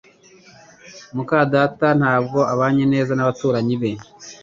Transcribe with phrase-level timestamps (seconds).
[1.15, 3.91] muka data ntabwo abanye neza nabaturanyi be